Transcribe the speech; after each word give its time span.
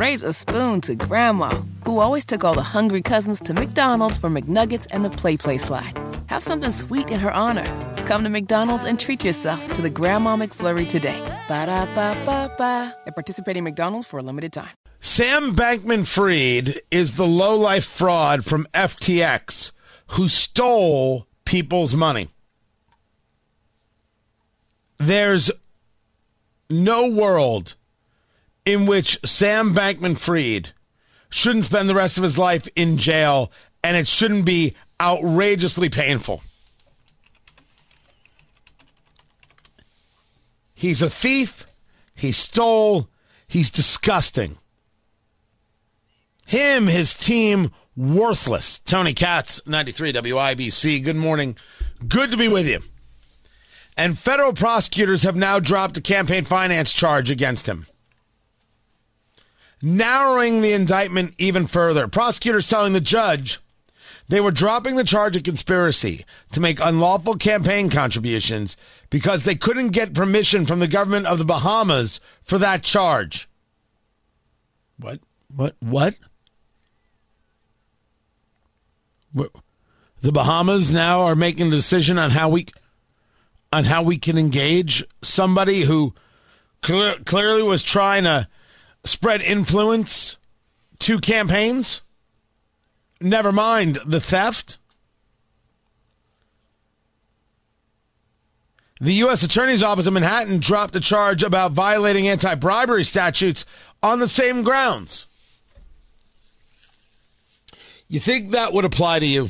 raise 0.00 0.22
a 0.22 0.32
spoon 0.32 0.80
to 0.80 0.94
Grandma, 0.94 1.50
who 1.84 2.00
always 2.00 2.24
took 2.24 2.42
all 2.42 2.54
the 2.54 2.62
hungry 2.62 3.02
cousins 3.02 3.38
to 3.38 3.52
McDonald's 3.52 4.16
for 4.16 4.30
McNuggets 4.30 4.86
and 4.92 5.04
the 5.04 5.10
Play 5.10 5.36
Play 5.36 5.58
slide. 5.58 5.92
Have 6.28 6.42
something 6.42 6.70
sweet 6.70 7.10
in 7.10 7.20
her 7.20 7.30
honor. 7.30 7.66
Come 8.06 8.24
to 8.24 8.30
McDonald's 8.30 8.84
and 8.84 8.98
treat 8.98 9.22
yourself 9.22 9.60
to 9.74 9.82
the 9.82 9.90
Grandma 9.90 10.36
McFlurry 10.36 10.88
today. 10.88 11.20
Ba 11.48 11.66
da 11.66 11.84
ba 11.94 12.16
ba 12.24 12.50
ba. 12.56 12.96
At 13.06 13.14
participating 13.14 13.62
McDonald's 13.62 14.06
for 14.06 14.18
a 14.18 14.22
limited 14.22 14.54
time. 14.54 14.70
Sam 15.00 15.54
Bankman 15.54 16.06
Fried 16.06 16.80
is 16.90 17.16
the 17.16 17.26
low-life 17.26 17.84
fraud 17.84 18.42
from 18.42 18.66
FTX 18.72 19.72
who 20.12 20.28
stole 20.28 21.26
people's 21.44 21.94
money. 21.94 22.28
There's 24.96 25.50
no 26.70 27.06
world 27.06 27.76
in 28.72 28.86
which 28.86 29.18
Sam 29.24 29.74
Bankman 29.74 30.18
Fried 30.18 30.70
shouldn't 31.28 31.64
spend 31.64 31.88
the 31.88 31.94
rest 31.94 32.16
of 32.16 32.24
his 32.24 32.38
life 32.38 32.68
in 32.76 32.96
jail 32.96 33.52
and 33.82 33.96
it 33.96 34.08
shouldn't 34.08 34.44
be 34.44 34.74
outrageously 35.00 35.88
painful. 35.88 36.42
He's 40.74 41.02
a 41.02 41.10
thief. 41.10 41.66
He 42.14 42.32
stole. 42.32 43.08
He's 43.46 43.70
disgusting. 43.70 44.58
Him, 46.46 46.86
his 46.86 47.14
team, 47.14 47.70
worthless. 47.96 48.78
Tony 48.78 49.12
Katz, 49.12 49.60
93 49.66 50.12
WIBC. 50.12 51.04
Good 51.04 51.16
morning. 51.16 51.56
Good 52.08 52.30
to 52.30 52.36
be 52.36 52.48
with 52.48 52.66
you. 52.66 52.80
And 53.96 54.18
federal 54.18 54.52
prosecutors 54.52 55.22
have 55.22 55.36
now 55.36 55.58
dropped 55.58 55.98
a 55.98 56.00
campaign 56.00 56.44
finance 56.44 56.92
charge 56.92 57.30
against 57.30 57.68
him, 57.68 57.86
narrowing 59.82 60.60
the 60.60 60.72
indictment 60.72 61.34
even 61.38 61.66
further. 61.66 62.08
Prosecutors 62.08 62.68
telling 62.68 62.92
the 62.92 63.00
judge 63.00 63.58
they 64.30 64.40
were 64.40 64.52
dropping 64.52 64.94
the 64.94 65.02
charge 65.02 65.34
of 65.34 65.42
conspiracy 65.42 66.24
to 66.52 66.60
make 66.60 66.78
unlawful 66.80 67.34
campaign 67.34 67.90
contributions 67.90 68.76
because 69.10 69.42
they 69.42 69.56
couldn't 69.56 69.88
get 69.88 70.14
permission 70.14 70.66
from 70.66 70.78
the 70.78 70.86
government 70.86 71.26
of 71.26 71.38
the 71.38 71.44
Bahamas 71.44 72.20
for 72.44 72.56
that 72.58 72.84
charge. 72.84 73.48
What? 74.98 75.18
What? 75.52 75.74
What? 75.80 76.16
The 80.22 80.32
Bahamas 80.32 80.92
now 80.92 81.22
are 81.22 81.34
making 81.34 81.66
a 81.66 81.70
decision 81.70 82.16
on 82.16 82.30
how 82.30 82.50
we 82.50 82.66
on 83.72 83.84
how 83.84 84.02
we 84.02 84.16
can 84.16 84.38
engage 84.38 85.04
somebody 85.22 85.82
who 85.82 86.14
clear, 86.82 87.16
clearly 87.24 87.64
was 87.64 87.82
trying 87.82 88.24
to 88.24 88.46
spread 89.04 89.42
influence 89.42 90.36
to 91.00 91.18
campaigns. 91.20 92.02
Never 93.20 93.52
mind 93.52 93.98
the 94.06 94.20
theft. 94.20 94.78
The 99.00 99.14
U.S. 99.14 99.42
Attorney's 99.42 99.82
Office 99.82 100.06
in 100.06 100.12
Manhattan 100.12 100.58
dropped 100.58 100.94
a 100.94 101.00
charge 101.00 101.42
about 101.42 101.72
violating 101.72 102.28
anti 102.28 102.54
bribery 102.54 103.04
statutes 103.04 103.64
on 104.02 104.18
the 104.18 104.28
same 104.28 104.62
grounds. 104.62 105.26
You 108.08 108.20
think 108.20 108.50
that 108.50 108.74
would 108.74 108.84
apply 108.84 109.20
to 109.20 109.26
you? 109.26 109.48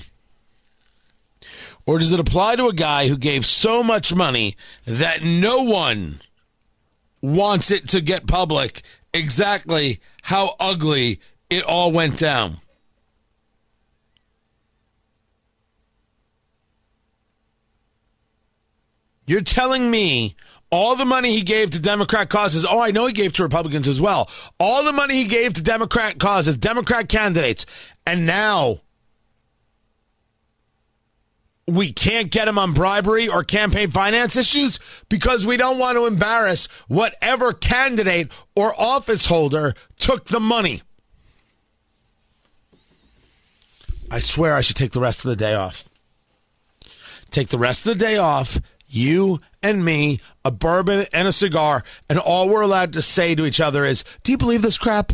Or 1.86 1.98
does 1.98 2.12
it 2.12 2.20
apply 2.20 2.56
to 2.56 2.68
a 2.68 2.74
guy 2.74 3.08
who 3.08 3.16
gave 3.16 3.44
so 3.44 3.82
much 3.82 4.14
money 4.14 4.54
that 4.84 5.22
no 5.24 5.62
one 5.62 6.20
wants 7.20 7.70
it 7.70 7.88
to 7.88 8.00
get 8.00 8.28
public 8.28 8.82
exactly 9.12 10.00
how 10.22 10.54
ugly 10.60 11.20
it 11.48 11.64
all 11.64 11.92
went 11.92 12.18
down? 12.18 12.58
You're 19.26 19.42
telling 19.42 19.90
me 19.90 20.34
all 20.70 20.96
the 20.96 21.04
money 21.04 21.30
he 21.30 21.42
gave 21.42 21.70
to 21.70 21.80
Democrat 21.80 22.28
causes, 22.28 22.66
oh, 22.68 22.80
I 22.80 22.90
know 22.90 23.06
he 23.06 23.12
gave 23.12 23.32
to 23.34 23.42
Republicans 23.42 23.86
as 23.86 24.00
well. 24.00 24.30
All 24.58 24.84
the 24.84 24.92
money 24.92 25.14
he 25.14 25.24
gave 25.24 25.52
to 25.54 25.62
Democrat 25.62 26.18
causes, 26.18 26.56
Democrat 26.56 27.08
candidates, 27.08 27.66
and 28.06 28.26
now 28.26 28.80
we 31.70 31.92
can't 31.92 32.30
get 32.30 32.48
him 32.48 32.58
on 32.58 32.72
bribery 32.72 33.28
or 33.28 33.44
campaign 33.44 33.90
finance 33.90 34.36
issues 34.36 34.78
because 35.08 35.46
we 35.46 35.56
don't 35.56 35.78
want 35.78 35.96
to 35.96 36.06
embarrass 36.06 36.66
whatever 36.88 37.52
candidate 37.52 38.32
or 38.54 38.78
office 38.78 39.26
holder 39.26 39.74
took 39.96 40.26
the 40.26 40.40
money. 40.40 40.82
I 44.10 44.18
swear 44.18 44.56
I 44.56 44.60
should 44.60 44.76
take 44.76 44.92
the 44.92 45.00
rest 45.00 45.24
of 45.24 45.28
the 45.28 45.36
day 45.36 45.54
off. 45.54 45.88
Take 47.30 47.48
the 47.48 47.58
rest 47.58 47.86
of 47.86 47.96
the 47.96 48.04
day 48.04 48.16
off, 48.16 48.58
you 48.88 49.40
and 49.62 49.84
me, 49.84 50.18
a 50.44 50.50
bourbon 50.50 51.06
and 51.12 51.28
a 51.28 51.32
cigar, 51.32 51.84
and 52.08 52.18
all 52.18 52.48
we're 52.48 52.62
allowed 52.62 52.92
to 52.94 53.02
say 53.02 53.36
to 53.36 53.46
each 53.46 53.60
other 53.60 53.84
is, 53.84 54.04
Do 54.24 54.32
you 54.32 54.38
believe 54.38 54.62
this 54.62 54.78
crap? 54.78 55.12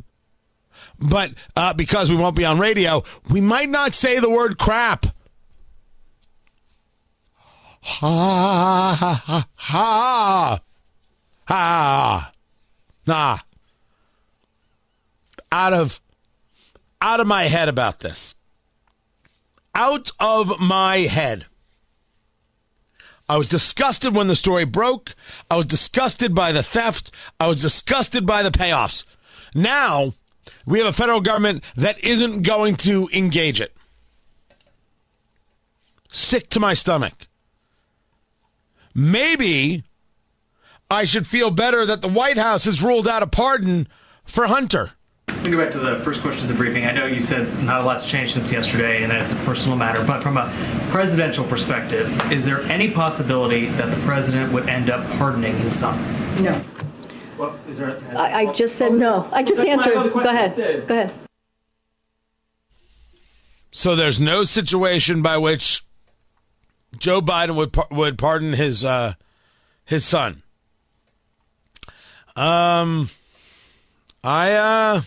But 0.99 1.33
uh, 1.55 1.75
because 1.75 2.09
we 2.11 2.17
won't 2.17 2.37
be 2.37 2.47
on 2.47 2.59
radio, 2.59 3.03
we 3.28 3.43
might 3.43 3.69
not 3.69 3.93
say 3.93 4.19
the 4.19 4.31
word 4.31 4.56
crap. 4.56 5.06
Ha 7.89 8.97
ha 8.99 9.23
ha 9.25 9.47
ha 9.55 10.61
ha. 11.47 12.33
Nah. 13.07 13.39
Out 15.53 15.73
of 15.73 16.01
out 17.01 17.21
of 17.21 17.29
my 17.29 17.45
head 17.45 17.69
about 17.69 18.01
this. 18.01 18.35
Out 19.73 20.11
of 20.19 20.59
my 20.59 20.99
head. 20.99 21.47
I 23.29 23.37
was 23.37 23.49
disgusted 23.49 24.17
when 24.17 24.27
the 24.27 24.35
story 24.37 24.65
broke. 24.65 25.15
I 25.49 25.57
was 25.57 25.67
disgusted 25.67 26.35
by 26.35 26.51
the 26.51 26.65
theft. 26.65 27.13
I 27.39 27.47
was 27.47 27.63
disgusted 27.63 28.27
by 28.27 28.43
the 28.43 28.51
payoffs. 28.51 29.05
Now, 29.55 30.15
we 30.65 30.81
have 30.81 30.89
a 30.89 30.93
federal 30.93 31.21
government 31.21 31.63
that 31.77 32.03
isn't 32.05 32.43
going 32.43 32.75
to 32.77 33.09
engage 33.13 33.61
it. 33.61 33.77
Sick 36.09 36.49
to 36.51 36.61
my 36.61 36.75
stomach. 36.75 37.29
Maybe 38.99 39.84
I 40.91 41.05
should 41.05 41.27
feel 41.27 41.51
better 41.51 41.84
that 41.84 42.01
the 42.01 42.09
White 42.09 42.39
House 42.39 42.65
has 42.65 42.83
ruled 42.83 43.07
out 43.07 43.23
a 43.23 43.27
pardon 43.27 43.89
for 44.25 44.47
Hunter. 44.47 44.93
Let 45.29 45.43
me 45.45 45.51
go 45.51 45.59
back 45.59 45.71
to 45.73 45.79
the 45.79 45.99
first 45.99 46.23
question 46.23 46.45
of 46.45 46.49
the 46.49 46.55
briefing. 46.55 46.87
I 46.87 46.93
know 46.93 47.05
you 47.05 47.21
said 47.21 47.62
not 47.62 47.83
a 47.83 47.85
lot's 47.85 48.09
changed 48.09 48.33
since 48.33 48.51
yesterday 48.51 49.03
and 49.03 49.12
that 49.12 49.21
it's 49.21 49.33
a 49.33 49.37
personal 49.45 49.77
matter, 49.77 50.03
but 50.03 50.23
from 50.23 50.39
a 50.39 50.51
presidential 50.91 51.45
perspective, 51.45 52.09
is 52.33 52.47
there 52.47 52.62
any 52.62 52.91
possibility 52.91 53.67
that 53.67 53.95
the 53.95 54.01
president 54.06 54.51
would 54.55 54.67
end 54.67 54.89
up 54.89 55.06
pardoning 55.19 55.59
his 55.59 55.79
son? 55.79 56.01
No. 56.43 56.65
Well, 57.37 57.59
is 57.69 57.77
there, 57.77 58.01
I, 58.17 58.47
I 58.47 58.53
just 58.55 58.77
said 58.77 58.95
no. 58.95 59.29
I 59.31 59.43
just 59.43 59.59
That's 59.59 59.69
answered. 59.69 60.11
Go 60.11 60.21
ahead. 60.21 60.56
Go 60.89 60.95
ahead. 60.95 61.12
So 63.73 63.95
there's 63.95 64.23
no 64.23 64.45
situation 64.45 65.21
by 65.21 65.37
which 65.37 65.86
Joe 66.99 67.21
Biden 67.21 67.57
would 67.57 67.77
would 67.91 68.19
pardon 68.19 68.53
his 68.53 68.84
uh, 68.84 69.15
his 69.84 70.05
son. 70.05 70.43
Um, 72.34 73.09
I 74.23 74.53
uh, 74.53 75.01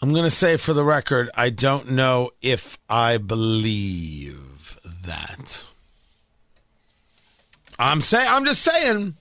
I'm 0.00 0.12
gonna 0.14 0.30
say 0.30 0.56
for 0.56 0.72
the 0.72 0.84
record, 0.84 1.30
I 1.34 1.50
don't 1.50 1.90
know 1.90 2.30
if 2.40 2.78
I 2.88 3.18
believe 3.18 4.78
that. 5.04 5.64
I'm 7.78 8.00
say 8.00 8.24
I'm 8.26 8.44
just 8.44 8.62
saying. 8.62 9.16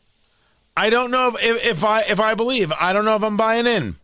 I 0.78 0.90
don't 0.90 1.12
know 1.12 1.35
if, 1.40 1.66
if 1.66 1.84
I 1.84 2.01
if 2.01 2.19
I 2.19 2.35
believe. 2.35 2.72
I 2.80 2.94
don't 2.94 3.06
know 3.06 3.16
if 3.16 3.24
I'm 3.24 3.38
buying 3.38 3.68
in. 3.68 3.96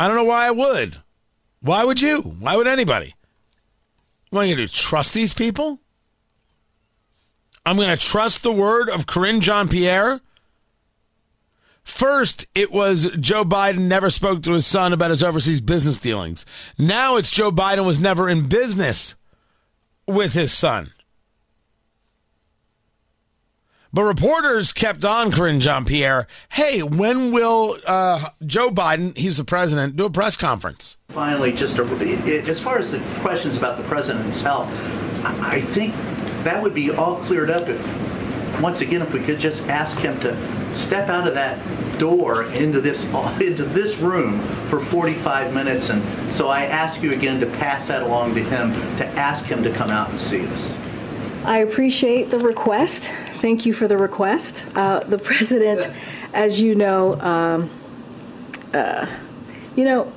I 0.00 0.06
don't 0.06 0.16
know 0.16 0.24
why 0.24 0.46
I 0.46 0.50
would. 0.50 0.96
Why 1.60 1.84
would 1.84 2.00
you? 2.00 2.22
Why 2.22 2.56
would 2.56 2.68
anybody? 2.68 3.14
What 4.30 4.40
am 4.40 4.44
I 4.50 4.54
going 4.54 4.68
to? 4.68 4.74
Trust 4.74 5.14
these 5.14 5.32
people? 5.32 5.80
I'm 7.64 7.76
going 7.76 7.88
to 7.88 7.96
trust 7.96 8.42
the 8.42 8.52
word 8.52 8.88
of 8.88 9.06
Karine 9.06 9.40
Jean 9.40 9.68
Pierre? 9.68 10.20
First, 11.82 12.46
it 12.54 12.70
was 12.70 13.10
Joe 13.18 13.44
Biden 13.44 13.88
never 13.88 14.10
spoke 14.10 14.42
to 14.42 14.52
his 14.52 14.66
son 14.66 14.92
about 14.92 15.10
his 15.10 15.22
overseas 15.22 15.62
business 15.62 15.98
dealings. 15.98 16.44
Now 16.76 17.16
it's 17.16 17.30
Joe 17.30 17.50
Biden 17.50 17.86
was 17.86 17.98
never 17.98 18.28
in 18.28 18.48
business 18.48 19.14
with 20.06 20.34
his 20.34 20.52
son. 20.52 20.92
But 23.92 24.02
reporters 24.02 24.72
kept 24.72 25.04
on 25.04 25.30
Karine 25.30 25.60
Jean 25.60 25.84
Pierre. 25.84 26.26
Hey, 26.50 26.82
when 26.82 27.32
will 27.32 27.78
uh, 27.86 28.30
Joe 28.44 28.70
Biden, 28.70 29.16
he's 29.16 29.38
the 29.38 29.44
president, 29.44 29.96
do 29.96 30.04
a 30.04 30.10
press 30.10 30.36
conference? 30.36 30.96
Finally, 31.10 31.52
just 31.52 31.78
a, 31.78 31.84
it- 32.02 32.48
as 32.48 32.60
far 32.60 32.78
as 32.78 32.90
the 32.90 33.00
questions 33.20 33.56
about 33.56 33.78
the 33.78 33.84
president 33.84 34.24
himself, 34.26 34.68
I 35.24 35.36
I 35.58 35.60
think 35.72 35.94
that 36.44 36.62
would 36.62 36.74
be 36.74 36.90
all 36.90 37.16
cleared 37.22 37.50
up 37.50 37.68
if 37.68 37.80
once 38.60 38.80
again, 38.80 39.02
if 39.02 39.12
we 39.12 39.20
could 39.20 39.38
just 39.38 39.62
ask 39.64 39.96
him 39.98 40.18
to 40.20 40.74
step 40.74 41.08
out 41.08 41.26
of 41.28 41.34
that 41.34 41.58
door 41.98 42.44
into 42.52 42.80
this 42.80 43.04
into 43.40 43.64
this 43.64 43.96
room 43.96 44.40
for 44.68 44.80
45 44.84 45.52
minutes. 45.54 45.88
And 45.90 46.02
so 46.34 46.48
I 46.48 46.64
ask 46.64 47.02
you 47.02 47.12
again 47.12 47.40
to 47.40 47.46
pass 47.46 47.88
that 47.88 48.02
along 48.02 48.34
to 48.34 48.42
him 48.42 48.72
to 48.98 49.06
ask 49.06 49.44
him 49.46 49.62
to 49.64 49.72
come 49.72 49.90
out 49.90 50.10
and 50.10 50.20
see 50.20 50.46
us. 50.46 50.72
I 51.44 51.58
appreciate 51.60 52.30
the 52.30 52.38
request. 52.38 53.08
Thank 53.40 53.64
you 53.64 53.72
for 53.72 53.86
the 53.86 53.96
request. 53.96 54.62
Uh, 54.74 55.00
the 55.00 55.18
president, 55.18 55.92
as 56.34 56.60
you 56.60 56.74
know, 56.74 57.20
um, 57.20 57.70
uh, 58.74 59.06
you 59.76 59.84
know, 59.84 60.12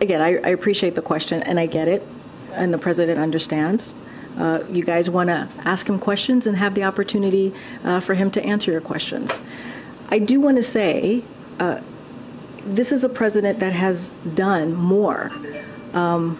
again, 0.00 0.20
I, 0.20 0.36
I 0.38 0.50
appreciate 0.50 0.94
the 0.94 1.02
question 1.02 1.42
and 1.42 1.58
I 1.58 1.66
get 1.66 1.88
it, 1.88 2.06
and 2.52 2.72
the 2.72 2.78
president 2.78 3.18
understands. 3.18 3.96
Uh, 4.38 4.62
you 4.70 4.84
guys 4.84 5.10
want 5.10 5.28
to 5.28 5.48
ask 5.64 5.88
him 5.88 5.98
questions 5.98 6.46
and 6.46 6.56
have 6.56 6.74
the 6.74 6.84
opportunity 6.84 7.52
uh, 7.84 7.98
for 8.00 8.14
him 8.14 8.30
to 8.30 8.42
answer 8.44 8.70
your 8.70 8.80
questions. 8.80 9.30
I 10.10 10.18
do 10.20 10.40
want 10.40 10.56
to 10.56 10.62
say 10.62 11.22
uh, 11.58 11.80
this 12.66 12.92
is 12.92 13.02
a 13.02 13.08
president 13.08 13.58
that 13.58 13.72
has 13.72 14.10
done 14.34 14.74
more 14.74 15.32
um, 15.92 16.38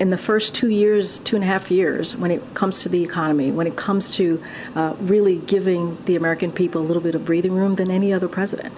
in 0.00 0.08
the 0.08 0.16
first 0.16 0.54
two 0.54 0.70
years, 0.70 1.20
two 1.20 1.36
and 1.36 1.44
a 1.44 1.46
half 1.46 1.70
years, 1.70 2.16
when 2.16 2.30
it 2.30 2.54
comes 2.54 2.80
to 2.80 2.88
the 2.88 3.04
economy, 3.04 3.52
when 3.52 3.66
it 3.66 3.76
comes 3.76 4.10
to 4.12 4.42
uh, 4.74 4.94
really 5.00 5.36
giving 5.36 6.02
the 6.06 6.16
American 6.16 6.50
people 6.50 6.80
a 6.80 6.86
little 6.86 7.02
bit 7.02 7.14
of 7.14 7.26
breathing 7.26 7.52
room 7.52 7.74
than 7.74 7.90
any 7.90 8.12
other 8.12 8.26
president. 8.26 8.74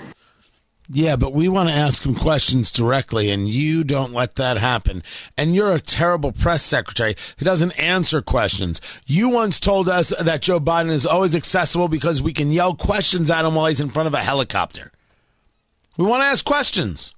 Yeah, 0.89 1.15
but 1.15 1.33
we 1.33 1.49
want 1.49 1.69
to 1.69 1.75
ask 1.75 2.05
him 2.05 2.17
questions 2.17 2.73
directly, 2.73 3.31
and 3.31 3.49
you 3.49 3.85
don't 3.85 4.13
let 4.13 4.35
that 4.35 4.59
happen. 4.59 5.05
And 5.39 5.55
you're 5.55 5.73
a 5.73 5.81
terrible 5.81 6.33
press 6.33 6.63
secretary 6.65 7.15
who 7.39 7.45
doesn't 7.45 7.79
answer 7.79 8.21
questions. 8.21 8.81
You 9.07 9.29
once 9.29 9.61
told 9.61 9.89
us 9.89 10.13
that 10.21 10.43
Joe 10.43 10.59
Biden 10.59 10.91
is 10.91 11.07
always 11.07 11.37
accessible 11.37 11.87
because 11.87 12.21
we 12.21 12.33
can 12.33 12.51
yell 12.51 12.75
questions 12.75 13.31
at 13.31 13.45
him 13.45 13.55
while 13.55 13.67
he's 13.67 13.81
in 13.81 13.91
front 13.91 14.09
of 14.09 14.15
a 14.15 14.23
helicopter. 14.23 14.91
We 15.97 16.05
want 16.05 16.23
to 16.23 16.27
ask 16.27 16.45
questions. 16.45 17.15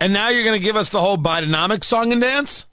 And 0.00 0.12
now 0.12 0.30
you're 0.30 0.44
going 0.44 0.58
to 0.58 0.64
give 0.64 0.76
us 0.76 0.88
the 0.88 1.00
whole 1.00 1.16
Bidenomics 1.16 1.84
song 1.84 2.12
and 2.12 2.20
dance? 2.20 2.66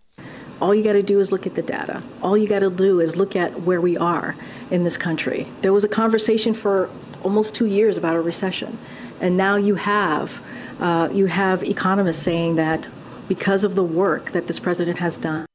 All 0.61 0.75
you 0.75 0.83
got 0.83 0.93
to 0.93 1.03
do 1.03 1.19
is 1.19 1.31
look 1.31 1.47
at 1.47 1.55
the 1.55 1.61
data. 1.61 2.03
All 2.21 2.37
you 2.37 2.47
got 2.47 2.59
to 2.59 2.69
do 2.69 2.99
is 2.99 3.15
look 3.15 3.35
at 3.35 3.61
where 3.61 3.79
we 3.79 3.97
are 3.97 4.35
in 4.71 4.83
this 4.83 4.97
country. 4.97 5.47
There 5.61 5.71
was 5.71 5.83
a 5.83 5.87
conversation 5.87 6.53
for 6.53 6.89
almost 7.23 7.55
two 7.55 7.65
years 7.65 7.97
about 7.97 8.15
a 8.15 8.21
recession. 8.21 8.77
And 9.21 9.37
now 9.37 9.55
you 9.55 9.75
have 9.75 10.31
uh, 10.79 11.09
you 11.11 11.25
have 11.25 11.63
economists 11.63 12.21
saying 12.21 12.55
that 12.55 12.87
because 13.27 13.63
of 13.63 13.75
the 13.75 13.83
work 13.83 14.31
that 14.31 14.47
this 14.47 14.59
president 14.59 14.97
has 14.97 15.17
done 15.17 15.45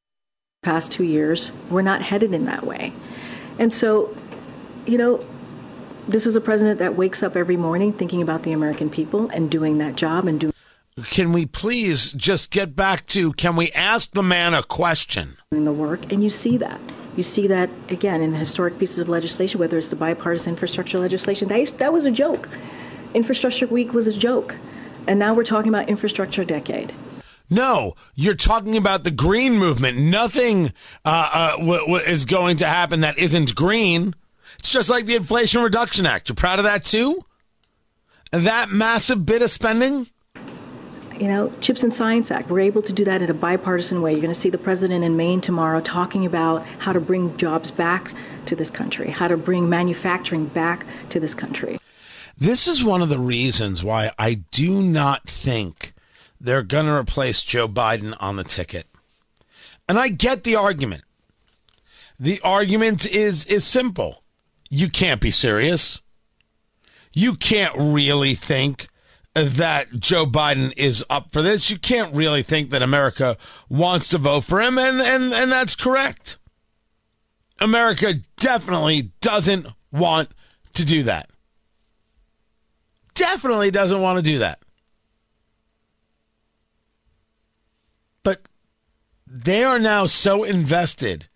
the 0.63 0.67
past 0.67 0.93
two 0.93 1.05
years, 1.05 1.51
we're 1.71 1.83
not 1.83 2.03
headed 2.03 2.35
in 2.35 2.45
that 2.45 2.67
way. 2.67 2.93
And 3.59 3.73
so, 3.73 4.15
you 4.87 4.99
know, 4.99 5.25
this 6.09 6.27
is 6.27 6.37
a 6.37 6.41
president 6.41 6.79
that 6.79 6.97
wakes 6.97 7.23
up 7.23 7.37
every 7.37 7.57
morning 7.57 7.93
thinking 7.93 8.21
about 8.21 8.43
the 8.43 8.53
American 8.53 8.91
people 8.91 9.29
and 9.31 9.51
doing 9.51 9.79
that 9.79 9.97
job 9.97 10.27
and 10.27 10.41
doing. 10.41 10.54
Can 11.11 11.33
we 11.33 11.45
please 11.45 12.13
just 12.13 12.53
get 12.53 12.77
back 12.77 13.07
to 13.07 13.33
can 13.33 13.57
we 13.57 13.73
ask 13.73 14.13
the 14.13 14.23
man 14.23 14.55
a 14.55 14.63
question? 14.63 15.37
In 15.51 15.65
The 15.65 15.73
work, 15.73 16.13
and 16.13 16.23
you 16.23 16.31
see 16.31 16.57
that. 16.59 16.81
You 17.17 17.25
see 17.25 17.49
that 17.49 17.69
again 17.89 18.23
in 18.23 18.33
historic 18.33 18.79
pieces 18.79 19.01
of 19.01 19.09
legislation, 19.09 19.59
whether 19.59 19.77
it's 19.77 19.89
the 19.89 19.97
bipartisan 19.97 20.51
infrastructure 20.51 21.01
legislation. 21.01 21.49
That, 21.49 21.79
that 21.79 21.93
was 21.93 22.05
a 22.05 22.13
joke. 22.13 22.49
Infrastructure 23.13 23.67
Week 23.67 23.93
was 23.93 24.07
a 24.07 24.13
joke. 24.13 24.55
And 25.09 25.19
now 25.19 25.35
we're 25.35 25.45
talking 25.45 25.69
about 25.69 25.89
infrastructure 25.89 26.45
decade. 26.45 26.95
No, 27.51 27.95
you're 28.15 28.35
talking 28.35 28.77
about 28.77 29.05
the 29.05 29.11
green 29.11 29.59
movement. 29.59 29.99
Nothing 29.99 30.73
uh, 31.05 31.31
uh, 31.33 31.57
w- 31.59 31.81
w- 31.81 31.97
is 31.97 32.25
going 32.25 32.57
to 32.59 32.67
happen 32.67 33.01
that 33.01 33.19
isn't 33.19 33.55
green. 33.55 34.15
It's 34.59 34.71
just 34.71 34.89
like 34.89 35.07
the 35.07 35.17
Inflation 35.17 35.63
Reduction 35.63 36.07
Act. 36.07 36.29
You're 36.29 36.37
proud 36.37 36.59
of 36.59 36.65
that 36.65 36.85
too? 36.85 37.21
That 38.31 38.71
massive 38.71 39.27
bit 39.27 39.43
of 39.43 39.51
spending? 39.51 40.07
You 41.19 41.29
know, 41.29 41.53
CHIPS 41.61 41.85
and 41.85 41.95
Science 41.95 42.31
Act, 42.33 42.51
we're 42.51 42.61
able 42.61 42.83
to 42.83 42.93
do 42.93 43.05
that 43.05 43.23
in 43.23 43.31
a 43.31 43.35
bipartisan 43.35 44.03
way. 44.03 44.13
You're 44.13 44.21
going 44.21 44.35
to 44.35 44.41
see 44.41 44.51
the 44.51 44.59
president 44.59 45.05
in 45.05 45.17
Maine 45.17 45.41
tomorrow 45.41 45.81
talking 45.81 46.27
about 46.27 46.67
how 46.79 46.93
to 46.93 47.01
bring 47.01 47.37
jobs 47.37 47.71
back 47.71 48.13
to 48.47 48.57
this 48.57 48.69
country, 48.69 49.11
how 49.11 49.29
to 49.29 49.37
bring 49.37 49.69
manufacturing 49.69 50.47
back 50.47 50.85
to 51.11 51.21
this 51.21 51.33
country. 51.33 51.79
This 52.37 52.67
is 52.67 52.83
one 52.83 53.01
of 53.01 53.09
the 53.09 53.19
reasons 53.19 53.85
why 53.85 54.11
I 54.19 54.35
do 54.35 54.83
not 54.83 55.31
think 55.31 55.93
they're 56.41 56.65
going 56.65 56.87
to 56.87 56.95
replace 56.95 57.45
Joe 57.45 57.69
Biden 57.69 58.17
on 58.19 58.35
the 58.35 58.45
ticket. 58.45 58.87
And 59.89 59.99
I 59.99 60.09
get 60.09 60.43
the 60.43 60.57
argument. 60.57 61.05
The 62.19 62.41
argument 62.43 63.07
is 63.07 63.45
is 63.45 63.65
simple. 63.65 64.23
You 64.69 64.89
can't 64.89 65.21
be 65.21 65.31
serious. 65.31 66.01
You 67.13 67.37
can't 67.37 67.75
really 67.77 68.35
think 68.35 68.89
that 69.35 69.91
Joe 69.99 70.27
Biden 70.27 70.73
is 70.77 71.05
up 71.11 71.33
for 71.33 71.43
this. 71.43 71.71
You 71.71 71.79
can't 71.79 72.15
really 72.15 72.43
think 72.43 72.71
that 72.71 72.83
America 72.83 73.37
wants 73.69 74.09
to 74.09 74.19
vote 74.19 74.45
for 74.45 74.61
him 74.61 74.79
and 74.79 75.01
and 75.01 75.33
and 75.33 75.51
that's 75.51 75.75
correct. 75.75 76.39
America 77.61 78.15
definitely 78.39 79.13
doesn't 79.21 79.67
want 79.93 80.29
to 80.75 80.85
do 80.85 81.05
that 81.05 81.29
definitely 83.15 83.71
doesn't 83.71 84.01
want 84.01 84.19
to 84.19 84.23
do 84.23 84.39
that. 84.39 84.61
But 88.23 88.49
they 89.27 89.65
are 89.65 89.79
now 89.79 90.07
so 90.07 90.45
invested 90.45 91.29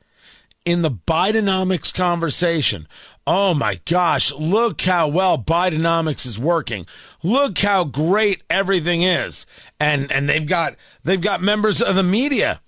in 0.64 0.82
the 0.82 0.90
Bidenomics 0.90 1.94
conversation. 1.94 2.86
Oh 3.30 3.52
my 3.52 3.78
gosh, 3.84 4.32
look 4.32 4.80
how 4.80 5.06
well 5.08 5.36
Bidenomics 5.36 6.24
is 6.24 6.38
working. 6.38 6.86
Look 7.22 7.58
how 7.58 7.84
great 7.84 8.42
everything 8.48 9.02
is. 9.02 9.44
And 9.78 10.10
and 10.10 10.30
they've 10.30 10.46
got 10.46 10.76
they've 11.04 11.20
got 11.20 11.42
members 11.42 11.82
of 11.82 11.94
the 11.94 12.02
media 12.02 12.62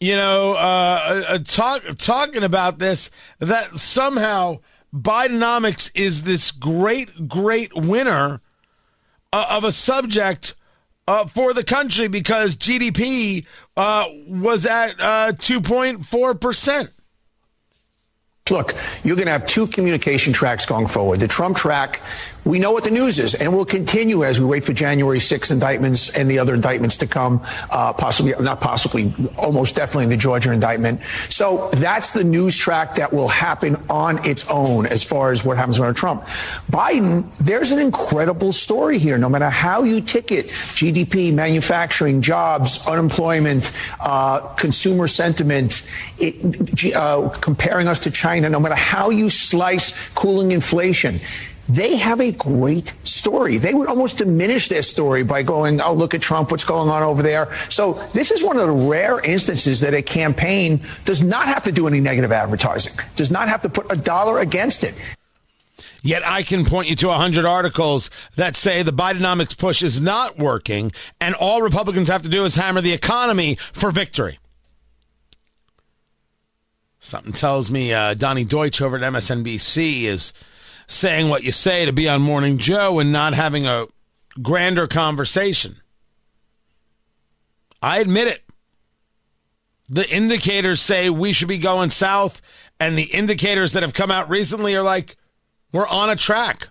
you 0.00 0.14
know 0.14 0.52
uh, 0.52 1.24
uh 1.28 1.38
talk 1.38 1.82
talking 1.96 2.44
about 2.44 2.78
this 2.78 3.10
that 3.40 3.74
somehow 3.74 4.60
Bidenomics 4.94 5.90
is 5.96 6.22
this 6.22 6.52
great, 6.52 7.26
great 7.26 7.74
winner 7.74 8.40
uh, 9.32 9.46
of 9.50 9.64
a 9.64 9.72
subject 9.72 10.54
uh, 11.08 11.26
for 11.26 11.52
the 11.52 11.64
country 11.64 12.06
because 12.06 12.54
GDP 12.54 13.44
uh, 13.76 14.06
was 14.28 14.66
at 14.66 14.96
2.4%. 14.98 16.90
Look, 18.50 18.74
you're 19.04 19.16
going 19.16 19.26
to 19.26 19.32
have 19.32 19.46
two 19.46 19.66
communication 19.66 20.32
tracks 20.32 20.66
going 20.66 20.86
forward. 20.86 21.20
The 21.20 21.28
Trump 21.28 21.56
track 21.56 22.02
we 22.44 22.58
know 22.58 22.72
what 22.72 22.84
the 22.84 22.90
news 22.90 23.18
is, 23.18 23.34
and 23.34 23.54
we'll 23.54 23.64
continue 23.64 24.24
as 24.24 24.40
we 24.40 24.46
wait 24.46 24.64
for 24.64 24.72
January 24.72 25.20
6 25.20 25.50
indictments 25.50 26.16
and 26.16 26.30
the 26.30 26.38
other 26.38 26.54
indictments 26.54 26.96
to 26.98 27.06
come, 27.06 27.40
uh, 27.70 27.92
possibly, 27.92 28.32
not 28.40 28.60
possibly, 28.60 29.12
almost 29.36 29.76
definitely 29.76 30.06
the 30.06 30.16
Georgia 30.16 30.52
indictment. 30.52 31.02
So 31.28 31.68
that's 31.74 32.12
the 32.12 32.24
news 32.24 32.56
track 32.56 32.94
that 32.96 33.12
will 33.12 33.28
happen 33.28 33.76
on 33.90 34.24
its 34.26 34.48
own 34.50 34.86
as 34.86 35.02
far 35.02 35.30
as 35.30 35.44
what 35.44 35.56
happens 35.56 35.78
under 35.78 35.92
Trump. 35.92 36.24
Biden, 36.70 37.30
there's 37.38 37.70
an 37.70 37.78
incredible 37.78 38.52
story 38.52 38.98
here. 38.98 39.18
No 39.18 39.28
matter 39.28 39.50
how 39.50 39.82
you 39.82 40.00
ticket 40.00 40.46
GDP, 40.46 41.32
manufacturing, 41.32 42.22
jobs, 42.22 42.86
unemployment, 42.86 43.72
uh, 44.00 44.40
consumer 44.54 45.06
sentiment, 45.06 45.88
it, 46.18 46.94
uh, 46.94 47.28
comparing 47.40 47.88
us 47.88 47.98
to 48.00 48.10
China, 48.10 48.48
no 48.48 48.60
matter 48.60 48.74
how 48.74 49.10
you 49.10 49.28
slice 49.28 50.12
cooling 50.14 50.52
inflation, 50.52 51.20
they 51.68 51.96
have 51.96 52.20
a 52.20 52.32
great 52.32 52.94
story. 53.02 53.58
They 53.58 53.74
would 53.74 53.88
almost 53.88 54.18
diminish 54.18 54.68
their 54.68 54.82
story 54.82 55.22
by 55.22 55.42
going, 55.42 55.80
oh, 55.80 55.92
look 55.92 56.14
at 56.14 56.22
Trump, 56.22 56.50
what's 56.50 56.64
going 56.64 56.88
on 56.88 57.02
over 57.02 57.22
there. 57.22 57.52
So 57.68 57.92
this 58.14 58.30
is 58.30 58.42
one 58.42 58.56
of 58.56 58.66
the 58.66 58.88
rare 58.88 59.20
instances 59.20 59.80
that 59.80 59.92
a 59.92 60.02
campaign 60.02 60.80
does 61.04 61.22
not 61.22 61.46
have 61.46 61.64
to 61.64 61.72
do 61.72 61.86
any 61.86 62.00
negative 62.00 62.32
advertising, 62.32 62.94
does 63.16 63.30
not 63.30 63.48
have 63.48 63.62
to 63.62 63.68
put 63.68 63.92
a 63.92 63.96
dollar 63.96 64.38
against 64.38 64.82
it. 64.82 64.94
Yet 66.02 66.22
I 66.24 66.42
can 66.42 66.64
point 66.64 66.88
you 66.88 66.96
to 66.96 67.08
100 67.08 67.44
articles 67.44 68.10
that 68.36 68.56
say 68.56 68.82
the 68.82 68.92
Bidenomics 68.92 69.56
push 69.56 69.82
is 69.82 70.00
not 70.00 70.38
working, 70.38 70.92
and 71.20 71.34
all 71.34 71.60
Republicans 71.60 72.08
have 72.08 72.22
to 72.22 72.28
do 72.28 72.44
is 72.44 72.56
hammer 72.56 72.80
the 72.80 72.92
economy 72.92 73.56
for 73.72 73.90
victory. 73.90 74.38
Something 77.00 77.32
tells 77.32 77.70
me 77.70 77.92
uh, 77.92 78.14
Donnie 78.14 78.44
Deutsch 78.44 78.80
over 78.80 78.96
at 78.96 79.02
MSNBC 79.02 80.04
is 80.04 80.32
saying 80.88 81.28
what 81.28 81.44
you 81.44 81.52
say 81.52 81.84
to 81.84 81.92
be 81.92 82.08
on 82.08 82.20
Morning 82.20 82.58
Joe 82.58 82.98
and 82.98 83.12
not 83.12 83.34
having 83.34 83.66
a 83.66 83.86
grander 84.42 84.88
conversation. 84.88 85.76
I 87.80 88.00
admit 88.00 88.26
it. 88.26 88.42
The 89.88 90.08
indicators 90.08 90.80
say 90.80 91.08
we 91.08 91.32
should 91.32 91.48
be 91.48 91.58
going 91.58 91.90
south, 91.90 92.42
and 92.80 92.98
the 92.98 93.04
indicators 93.04 93.72
that 93.72 93.82
have 93.82 93.94
come 93.94 94.10
out 94.10 94.28
recently 94.28 94.74
are 94.74 94.82
like, 94.82 95.16
we're 95.72 95.86
on 95.86 96.10
a 96.10 96.16
track. 96.16 96.68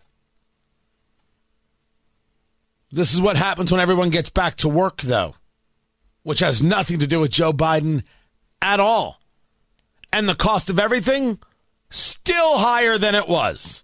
This 2.91 3.13
is 3.13 3.21
what 3.21 3.38
happens 3.38 3.71
when 3.71 3.81
everyone 3.81 4.09
gets 4.09 4.29
back 4.29 4.55
to 4.57 4.69
work, 4.69 5.01
though, 5.01 5.36
which 6.24 6.39
has 6.41 6.62
nothing 6.62 7.00
to 7.00 7.07
do 7.07 7.21
with 7.21 7.31
Joe 7.31 7.53
Biden 7.53 8.03
at 8.62 8.79
all. 8.79 9.19
And 10.12 10.27
the 10.27 10.36
cost 10.36 10.69
of 10.69 10.79
everything 10.79 11.39
Still 11.89 12.57
higher 12.57 12.97
than 12.97 13.15
it 13.15 13.27
was. 13.27 13.83